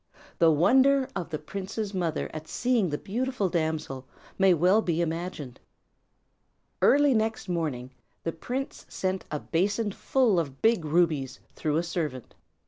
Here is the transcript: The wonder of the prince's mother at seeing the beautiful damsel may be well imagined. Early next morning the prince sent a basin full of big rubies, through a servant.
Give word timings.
The 0.39 0.49
wonder 0.49 1.07
of 1.15 1.29
the 1.29 1.37
prince's 1.37 1.93
mother 1.93 2.27
at 2.33 2.47
seeing 2.47 2.89
the 2.89 2.97
beautiful 2.97 3.49
damsel 3.49 4.07
may 4.39 4.49
be 4.51 4.55
well 4.57 4.79
imagined. 4.79 5.59
Early 6.81 7.13
next 7.13 7.47
morning 7.47 7.91
the 8.23 8.31
prince 8.31 8.87
sent 8.89 9.25
a 9.29 9.39
basin 9.39 9.91
full 9.91 10.39
of 10.39 10.59
big 10.59 10.85
rubies, 10.85 11.39
through 11.55 11.77
a 11.77 11.83
servant. 11.83 12.33